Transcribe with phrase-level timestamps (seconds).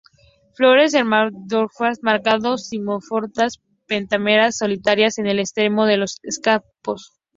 [0.55, 7.13] Flores hermafroditas, marcadamente zigomorfas, pentámeras, solitarias, en el extremo de los escapos.